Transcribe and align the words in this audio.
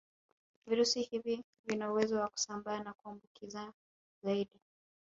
Virusi 0.67 1.01
hivi 1.01 1.43
vina 1.65 1.89
uwezo 1.91 2.19
wa 2.19 2.27
kusambaa 2.29 2.83
na 2.83 2.93
kuambukiza 2.93 3.73
zaidi 4.23 4.59